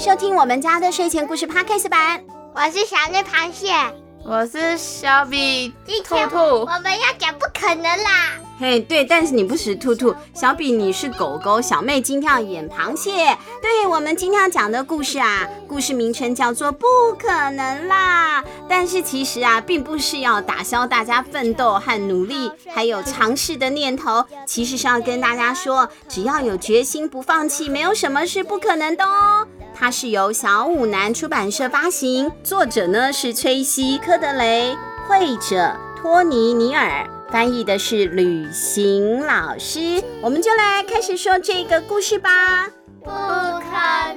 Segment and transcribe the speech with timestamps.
[0.00, 2.24] 收听我们家的睡前故事 Podcast 版。
[2.54, 3.70] 我是小绿螃蟹，
[4.24, 6.38] 我是小比兔兔。
[6.38, 8.30] 我们要讲不可能啦！
[8.58, 13.10] 嘿，对，但是你不是兔兔，小比你是狗狗，小妹今天要演螃蟹。
[13.60, 16.86] 对，我们今天要讲的故事啊，故事名称叫做《不
[17.18, 18.40] 可能啦》。
[18.66, 29.46] 但是其实啊，并不是要打消大家奋斗和努力，还有尝试的念头，其实是要跟大家说，只要有决心，不放弃，没有什么是不可能的哦。
[29.74, 34.76] 它是由小五南出版社发行，作者呢是崔西·科德雷，
[35.08, 37.08] 绘者托尼·尼尔。
[37.30, 42.68] 翻译的是旅行老师，我们就来开始说这个故事吧。
[43.02, 43.12] 不可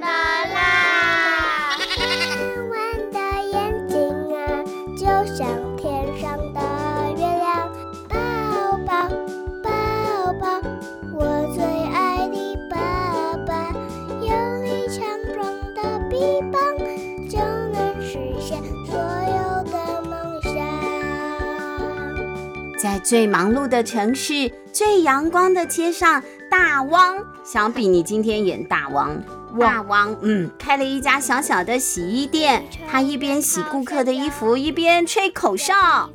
[0.52, 1.78] 啦！
[2.70, 2.78] 弯弯
[3.12, 3.18] 的
[3.52, 3.96] 眼睛
[4.34, 4.38] 啊，
[4.98, 5.46] 就 像
[22.84, 29.18] 在最忙碌的城市，最阳光的街上，大汪，想比你今天演大汪，
[29.58, 32.62] 大汪，嗯，开了一家小小的洗衣店。
[32.86, 36.10] 他一边洗顾客的衣服，一边吹口哨。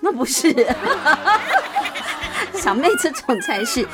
[0.00, 0.50] 那不是，
[2.56, 3.86] 小妹这种才是。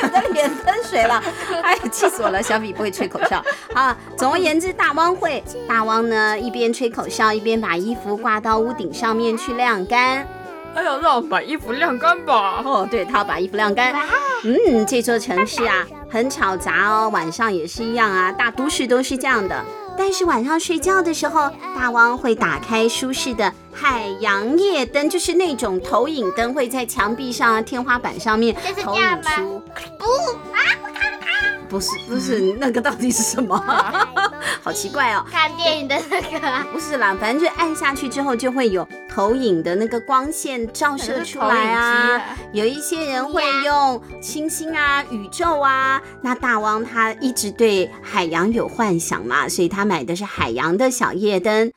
[0.00, 1.22] 不要再给我的脸喷水了！
[1.62, 2.42] 哎，气死我了！
[2.42, 3.42] 小比不会吹口哨。
[3.74, 10.26] 啊，总而言之，大汪会，大汪呢一边吹口哨，一边把衣服挂到屋顶上面去晾干。
[10.74, 12.62] 哎呀，让我把衣服晾干吧。
[12.64, 13.94] 哦，对，他要把衣服晾干。
[14.44, 19.64] 嗯，这座城市啊，很吵杂哦，晚上也是一样啊，大都市都是这样的。
[19.98, 29.60] 但是晚上睡觉的时候，大汪会打开舒适的海洋夜灯，就是那种投影灯，会在墙壁上、天花板上面投影出。
[29.98, 30.04] 不
[30.54, 30.60] 啊，
[31.68, 33.60] 不是不是，那个到底是什么？
[34.62, 35.24] 好奇怪哦！
[35.30, 36.64] 看电影的那个？
[36.72, 42.36] 不是啦，反正就按下去之后就会有投影的那个光线照射出来啊。
[42.52, 46.00] 有一些人会用星星啊、宇宙啊。
[46.22, 51.70] 那大汪他一直对海洋有幻想嘛，所以他买的是海洋的小夜灯。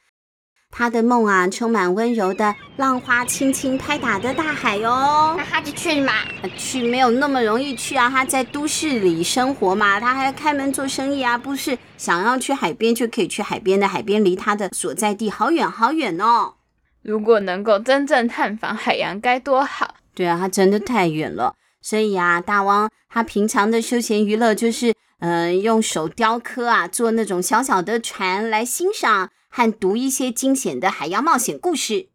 [0.72, 5.36] 他的梦啊，充满温柔的浪花轻轻拍打的大海哦。
[5.38, 6.14] 那他就去嘛？
[6.58, 8.10] 去没有那么容易去啊。
[8.10, 13.88] 他在都市里生活嘛，他还要开门做生意啊，不是想要去海边就可以去海边的。
[13.88, 16.54] 海边离他的所在地好远好远哦。
[17.02, 19.96] 如果能够真正探访海洋该多好。
[20.16, 21.54] 对啊，他真的太远了。
[21.82, 29.30] 所以啊，大汪他平常的休闲娱乐就是，嗯、呃，用手雕刻啊，做那种小小的船来欣赏。
[29.52, 32.08] 和读一些惊险的海洋冒险故事。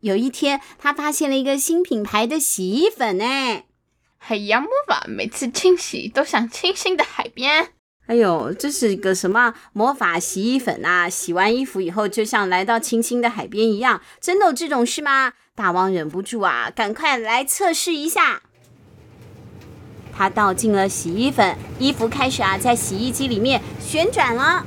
[0.00, 3.66] 有一天，他发现了一个新品牌的洗衣粉，哎，
[4.16, 7.68] 海洋魔法，每次清洗都像清新的海边。
[8.06, 11.08] 哎呦，这是一个什么魔法洗衣粉啊？
[11.08, 15.32] 洗完衣服以后，就像来到清新的海边一样，真的有这种事吗？
[15.54, 18.42] 大王忍不住啊，赶快来测试一下。
[20.16, 24.66] 他倒进了洗衣粉，衣服开始啊，在洗衣机里面旋转了。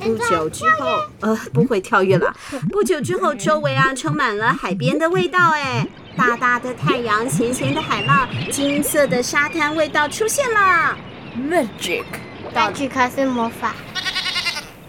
[0.00, 2.34] 不久之后，呃，不会跳跃了。
[2.70, 5.86] 不久之后，周围啊充满了海边的味道，哎，
[6.16, 10.96] 大大的太阳，咸咸的海浪，金色的沙滩味道出现了。
[11.36, 13.74] Magic，Magic 是魔法。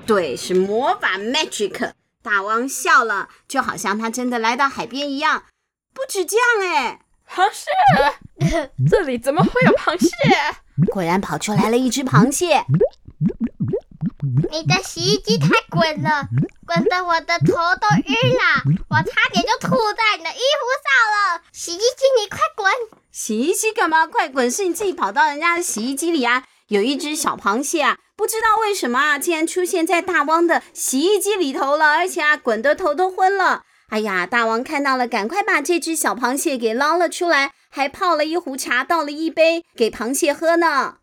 [0.06, 1.92] 对，是魔法 Magic。
[2.24, 5.44] 大王笑了，就好像他真的来到海边一样。
[5.94, 10.10] 不止这样，哎，螃蟹， 这里怎么会有螃蟹？
[10.92, 12.64] 果然跑出来了一只螃蟹。
[14.52, 16.28] 你的洗衣机太滚了，
[16.66, 21.44] 滚得我的头都晕了，我差点就吐在你的衣服上了。
[21.52, 22.72] 洗衣机，你快滚！
[23.12, 24.08] 洗衣机干嘛？
[24.08, 24.50] 快滚！
[24.50, 26.46] 是你自己跑到人家的洗衣机里啊！
[26.70, 33.64] 有一只小螃蟹啊，不知道为什么啊，竟然出现在大汪的洗衣机里头了，而且啊，滚得头都昏了。
[33.90, 40.96] 哎呀，大王看到了，赶快把这只小螃蟹给捞了出来，还泡了一壶茶，倒了一杯给螃蟹喝呢。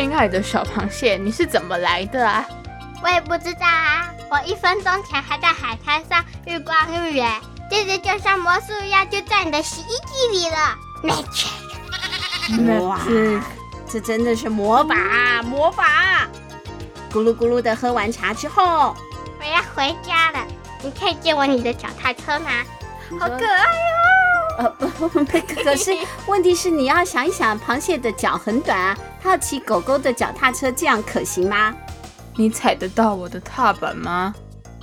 [0.00, 2.42] 亲爱的小螃蟹，你是怎么来的啊？
[3.02, 6.74] 我也不知道啊，我一分钟前还在海滩上日光
[7.04, 7.30] 浴耶，
[7.70, 10.74] 接着就像魔术一样，就在你的洗衣机里了。
[11.02, 12.98] Magic，哇，
[13.86, 15.84] 这真的是魔法，魔法！
[17.12, 18.96] 咕噜咕噜的喝完茶之后，
[19.38, 20.38] 我要回家了。
[20.82, 22.50] 你可以借我你的脚踏车吗？
[23.20, 23.64] 好可爱
[24.60, 24.74] 哦！
[24.78, 25.08] 呃不，
[25.62, 25.94] 可是
[26.26, 31.74] 问题是你要想一想，螃蟹的脚很短啊，它要骑狗狗的脚踏车，这样可行吗？
[32.36, 34.34] 你踩得到我的踏板吗？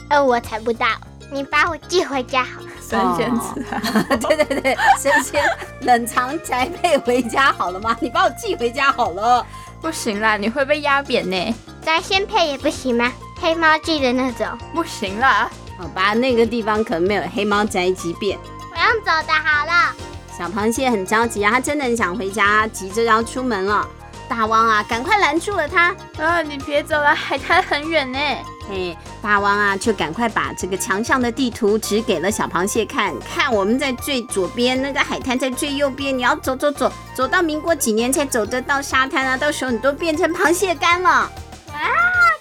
[0.09, 0.85] 呃，我踩不到。
[1.29, 2.67] 你把我寄回家好了。
[2.79, 5.43] 神仙子啊，哦、对 对对，神仙
[5.81, 7.97] 冷藏宅配回家好了吗？
[7.99, 9.45] 你把我寄回家好了。
[9.81, 11.55] 不行啦，你会被压扁呢。
[11.81, 13.11] 宅仙配也不行吗？
[13.41, 14.47] 黑猫寄的那种。
[14.73, 15.49] 不行啦。
[15.77, 18.37] 好吧，那个地方可能没有黑猫宅急便。
[18.71, 19.93] 我用走的好了。
[20.37, 23.85] 小螃蟹很着急啊，它真的很想回家，急着要出门了。
[24.29, 25.95] 大王啊，赶快拦住了他！
[26.17, 28.19] 啊，你别走了，海滩很远呢。
[28.67, 39.37] 嘿，大王啊，就赶快把这个墙上的地图指给了小螃蟹看，看我们在最左边，那个海滩在最右边，你要走走走，走到民国几年才走得到沙滩啊？
[39.37, 41.09] 到时候你都变成螃蟹干了。
[41.09, 41.31] 啊，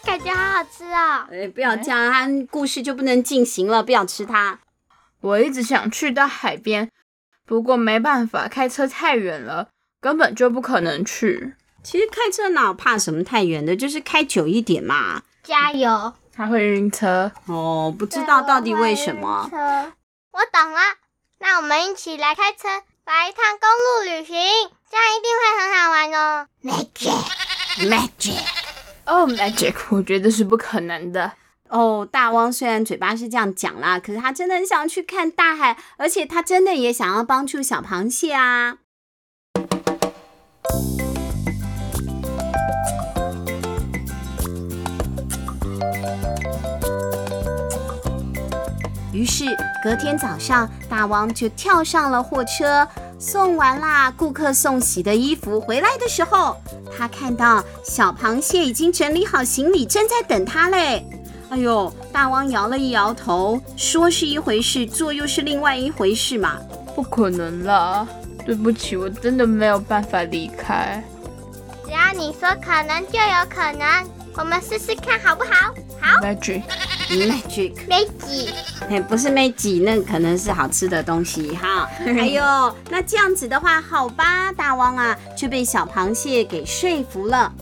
[0.04, 1.26] 感觉好好吃哦！
[1.30, 4.58] 哎，不要这样，他故事就不能进行了，不要吃它。
[5.20, 6.90] 我一直想去到海边，
[7.46, 9.68] 不过没办法，开车太远了，
[10.00, 11.54] 根本就不可能去。
[11.86, 15.22] 其实开车哪有怕什么太远的，就是开久一点嘛。
[15.44, 16.12] 加油！
[16.34, 19.46] 他会晕车哦，不知道到底为什么。
[19.48, 19.56] 车，
[20.32, 20.80] 我懂了，
[21.38, 22.66] 那我们一起来开车，
[23.04, 24.34] 来一趟公路旅行，
[24.90, 26.48] 这样一定会很好玩哦。
[26.64, 28.42] Magic，Magic，
[29.06, 31.34] 哦 Magic，我觉得是不可能的。
[31.68, 38.78] 哦，大汪虽然嘴巴是这样讲啦，可是他真的很想去看大海，而且他真的也想要帮助小螃蟹啊。
[49.16, 49.46] 于是
[49.82, 52.86] 隔天早上，大王就跳上了货车，
[53.18, 56.54] 送完啦顾客送洗的衣服回来的时候，
[56.94, 61.02] 他看到小螃蟹已经整理好行李，正在等他嘞。
[61.48, 66.58] 哎呦，大王摇了一摇头，说是一回事，做又是另外一回事嘛。
[66.94, 68.06] 不可能啦，
[68.44, 71.02] 对不起，我真的没有办法离开。
[71.86, 75.72] 只要你说可能就有可能，我们试试看好不好？
[76.02, 76.20] 好。
[77.08, 78.52] Magic，Magic，Magic，
[78.88, 81.88] 哎，不是 Magic，那可能是好吃的东西哈。
[82.04, 82.42] 哎呦，
[82.90, 87.52] 那这样子的话，好吧，大王啊，却被小螃蟹给说服了。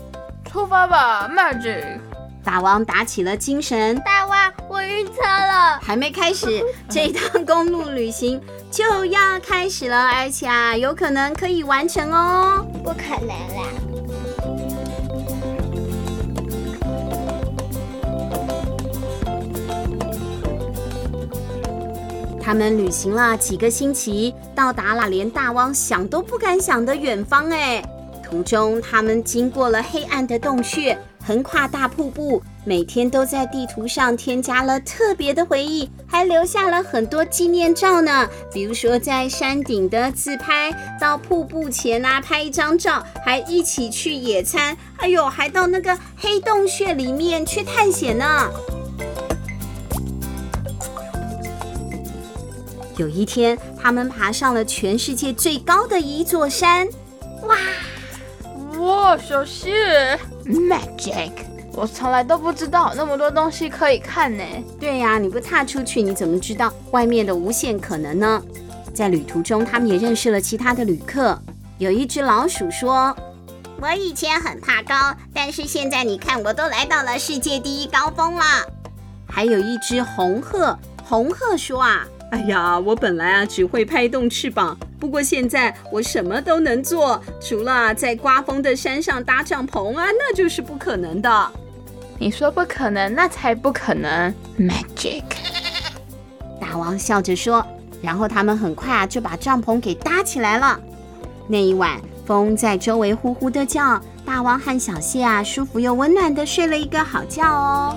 [0.51, 1.99] 出发吧，Magic。
[2.43, 3.99] 大王打起了精神。
[4.05, 5.79] 大王，我晕车了。
[5.81, 8.39] 还没开始， 这一趟公路旅行
[8.71, 12.65] 就要开始了，而且啊，有可能可以完成哦。
[12.83, 13.67] 不可能啦。
[22.45, 27.49] 他们旅行了几个星期，到达了连大汪想都不敢想的远方。
[27.49, 27.83] 哎，
[28.23, 30.95] 途中他们经过了黑暗的洞穴，
[31.25, 38.29] 横跨大瀑布，每天都在地图上添加了特别的回忆，还留下了很多纪念照呢。
[38.53, 40.71] 比如说在山顶的自拍，
[41.01, 48.47] 到瀑布前啊拍一张照，还一起去野餐，哎呦，还到那个黑洞穴里面去探险呢。
[52.97, 56.87] 有一天，他们爬上了全世界最高的一座山。
[57.43, 57.57] 哇
[58.79, 61.31] 哇，小蟹，Magic！
[61.73, 64.43] 我从来都不知道那么多东西可以看呢。
[64.79, 68.41] 对呀，你不踏出去，你怎么知道外面的无限可能呢？
[68.93, 71.37] 在旅途中，他们也认识了其他的旅客。
[71.77, 73.13] 有一只老鼠说
[73.81, 78.43] ：“我以前很怕高，但是现在你看，我都来到了世界第一高峰了。”
[79.27, 91.51] 还有一只红鹤，红鹤说：“啊。”哎呀，我本来啊只会拍动翅膀，不过现在我什么都能做，除了在刮风的山上搭帐篷啊，那就是不可能的。
[92.19, 94.33] 你说不可能，那才不可能。
[94.59, 95.23] Magic，
[96.59, 97.65] 大王笑着说，
[98.01, 100.77] 然后他们很快啊就把帐篷给搭起来了。
[101.47, 107.95] 那一晚，风在周围呼呼的叫，大王和小谢啊舒服又温暖的睡了一个好觉哦。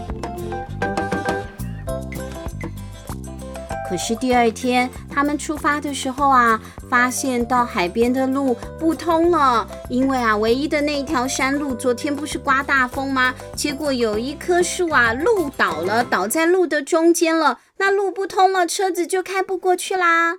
[3.89, 13.35] 可是第二天，他们出发的时候啊，发现到海边的路不通了，因为啊，唯一的那一条山路，昨天不是刮大风吗？
[13.57, 20.35] 结果有一棵树啊，路倒了，倒在路的中间了，那路不通了，车子就开不过去啦。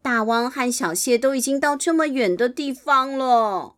[0.00, 3.74] 大汪和小谢都已经到这么远的地方了，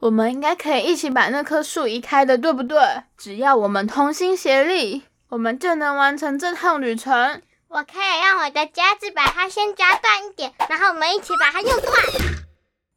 [0.00, 2.78] 我们应该可以一起把那棵树移开的，对不对？
[3.18, 7.42] 只要我们同心协力，我们就能完成这趟旅程。
[7.72, 11.94] 我可以让我的夹子把它先夹断一点，然后我们一起把它用断。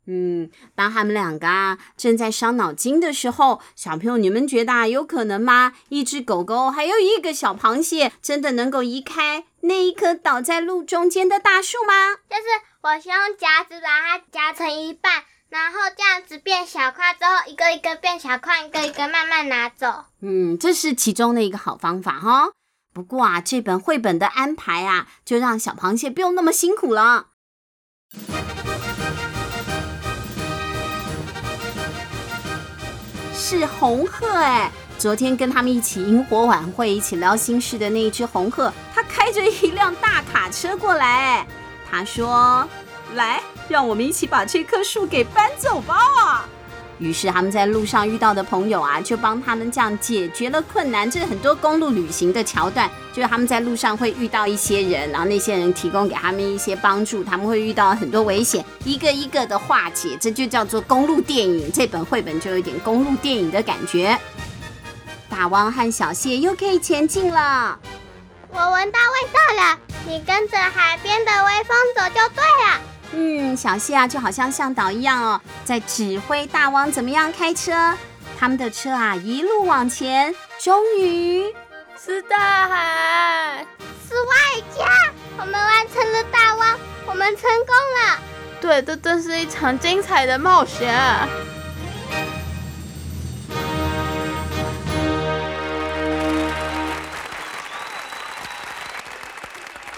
[0.08, 5.74] 嗯，当他们两个啊正在伤脑筋的时候，小朋友，你们觉得有可能吗？
[5.90, 12.16] 一只狗狗还有一个小螃蟹，真的能够移开那一棵倒在路中间的大树吗？
[12.28, 12.44] 就是
[12.82, 20.06] 我先用夹子把它夹成一半，然后这样子变小块之后，一个一个变小块，一个一个慢慢拿走。
[20.22, 22.50] 嗯，这是其中的一个好方法哈。
[22.94, 27.28] 不过啊，这本绘本的安排啊，就让小螃蟹不用那么辛苦了。
[33.34, 41.46] 是红鹤哎，昨天跟他们一起萤火晚会，一起聊心事的那一只红鹤，它开着一辆大卡车过来。
[41.90, 42.68] 他说
[43.16, 46.48] ：“来，让我们一起把这棵树给搬走吧。”
[47.04, 51.10] 于是他们在路上遇到的朋友啊，就帮他们这样解决了困难。
[51.12, 61.70] 这是很多公路旅行的桥段，就是他们在路上会遇到一些人，然后那些人提供给他们一些帮助，他们会遇到很多危险，一个一个的化解，这就叫做公路电影。
[61.74, 64.18] 这本绘本就有点公路电影的感觉。
[65.30, 67.78] 大汪和小蟹又可以前进了。
[68.50, 72.93] 我闻到味道了，你跟着海边的微风走就对了。
[73.16, 77.96] 嗯，小谢啊，就好像向导一样哦，在指挥大王怎么样开车。
[78.40, 81.46] 他们的车啊，一路往前，终于
[82.04, 83.66] 是大海，
[84.10, 84.86] 是外家。
[85.38, 88.20] 我们完成了大汪，我们成功了。
[88.60, 90.94] 对，这真是一场精彩的冒险。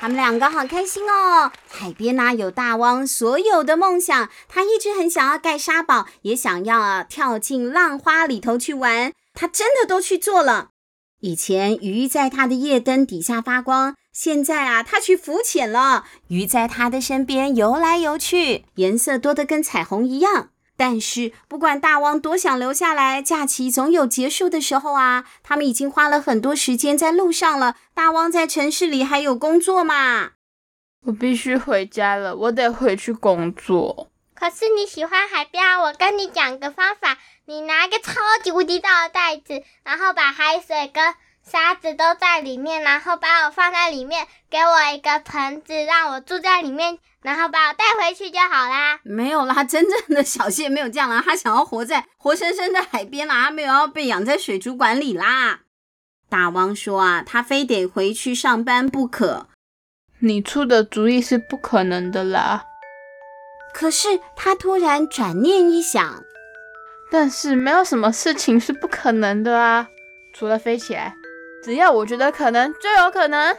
[0.06, 1.52] 他们两个好开心哦！
[1.68, 10.68] 海边呢、有大汪所有的梦想，他一直很想要盖沙堡，也想要、啊、跳进浪花里头去玩，他真的都去做了。
[11.22, 20.50] 以前鱼在他的夜灯底下发光，现在啊，他去浮潜了，鱼在他的身边游来游去，颜色多得跟彩虹一样。
[20.78, 25.26] 但是，不管大王多想留下来，假期总有结束的时候啊。
[25.42, 27.76] 他们已经花了很多时间在路上了。
[27.94, 30.32] 大王在城市里还有工作嘛？
[31.06, 34.10] 我必须回家了，我得回去工作。
[34.34, 38.14] 可是你喜欢海边啊，我跟你讲个方法，你拿个超
[38.44, 41.14] 级无敌大的袋子，然后把海水跟
[41.50, 47.00] 沙子都在里面，然后把我放在里面，给我一个盆子，让我住在里面。
[47.22, 49.00] 然后把我带回去就好啦。
[49.02, 55.62] 没有啦，真正的小蟹没有这样啦，他想要活在活生生的海边啦，他没有要被养在水族馆里啦。
[56.30, 59.48] 大王说啊，他非得回去上班不可。
[60.20, 62.66] 你出的主意是不可能的啦。
[63.74, 66.24] 可是他突然转念一想，
[67.12, 69.88] 但是没有什么事情是不可能的啊，
[70.32, 71.16] 除了飞起来，
[71.66, 73.58] 只要我觉得可能，就有可能。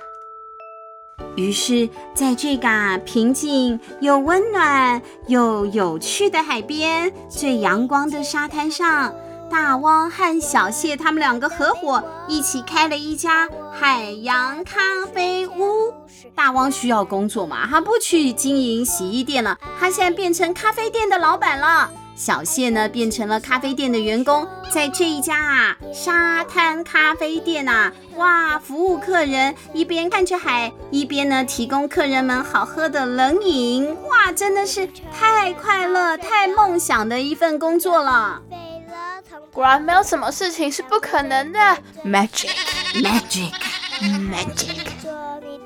[1.34, 2.68] 于是，在这个
[3.04, 9.12] 平静又温暖又有趣的海边，最阳光的沙滩上，
[9.50, 15.92] 大汪和小谢他们两个合伙一起开了一家海洋咖啡屋。
[16.32, 21.90] 大汪需要工作嘛，他不去经营洗衣店了，他现在变成咖啡店的老板了。
[22.16, 38.40] 小谢呢，变成了咖啡店的员工，在这一家啊沙滩咖啡店啊，哇，服务客人，一边看着海，一边呢提供客人们好喝的冷饮，哇，真的是太快乐、太梦想的一份工作了。
[39.52, 41.60] 果然没有什么事情是不可能的
[42.04, 44.76] ，Magic，Magic，Magic。
[45.02, 45.58] 做你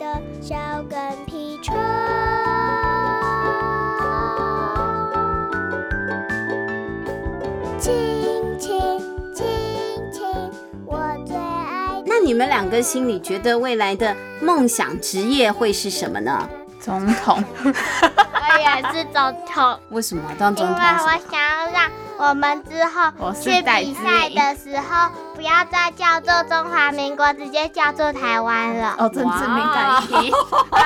[12.35, 16.49] 们两个心里觉得未来的梦想职业会是什么呢？
[16.81, 19.79] 总统， 我也是总统。
[19.91, 20.77] 为什么当总统？
[20.77, 28.95] 因为我想要让我们之后去比赛的时候，不要再叫做中华民国，直接叫做台湾了。
[28.99, 30.33] 哦，政治敏感议题
[30.71, 30.81] 啊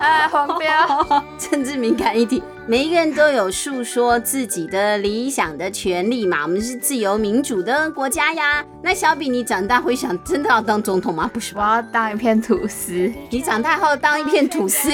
[0.00, 0.28] 啊！
[0.28, 2.42] 黄标， 政治敏感议题。
[2.70, 8.62] 每一个人都有诉说自己的理想的权利嘛，我们是自由民主的国家呀。
[8.82, 11.30] 那小比，你长大会想真的要当总统吗？
[11.32, 13.10] 不是，我要当一片吐司。
[13.30, 14.90] 你长大后当一片吐司，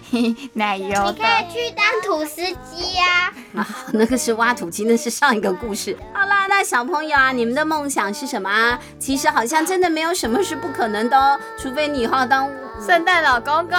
[0.54, 0.88] 奶油。
[0.88, 3.30] 你可以去当吐司机呀。
[3.54, 5.94] 啊，那个是挖土机，那是上一个故事。
[6.14, 8.80] 好啦，那小朋友啊，你们的梦想是什么啊？
[8.98, 12.48] 其实好像真的没有什么是不可能的哦，除非你以后要当
[12.84, 13.78] 圣诞老公公。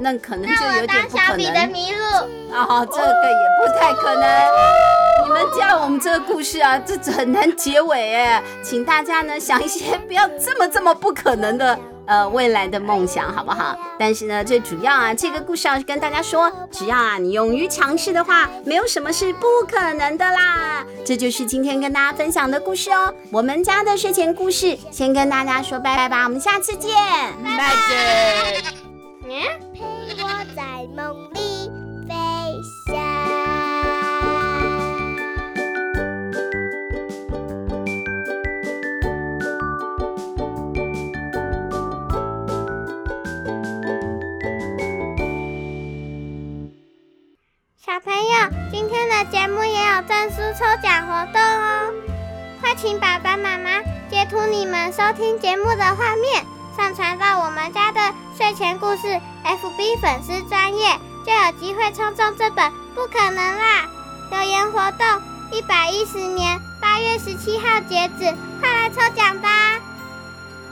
[0.00, 1.26] 那可能就有点不可能。
[1.26, 4.22] 小比的麋鹿哦，这个也不太可能。
[5.24, 8.40] 你们这样，我们这个故事啊，这很难结尾哎。
[8.62, 11.76] 请大家呢想一些不要这么这么不可能的
[12.08, 13.78] 呃未来的梦想，好不好？
[13.98, 20.84] 但是呢，最主要啊，这个故事要跟大家说，只要啊你勇于尝试的话，没有什么是不可能的啦。
[21.04, 23.14] 这就是今天跟大家分享的故事哦。
[23.30, 26.94] 我们家的睡前故事，先跟大家说拜拜吧，我们下次见，
[27.44, 27.74] 拜拜。
[29.28, 30.62] 陪我在
[30.96, 31.57] 梦里
[47.88, 51.90] 小朋友，今天的节目也有证书抽奖活动哦！
[52.60, 53.80] 快请爸爸妈妈
[54.10, 56.44] 截图你们收听节目的画面，
[56.76, 63.88] 上传到我们家的睡前故事 FB 粉丝专页，就有机会抽中这本《不可能啦》
[64.32, 65.22] 留言活动。
[65.50, 69.80] 一百一十年八月十七号截止，快来抽奖吧！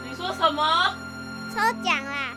[0.06, 0.94] 你说什么？
[1.54, 2.35] 抽奖啦！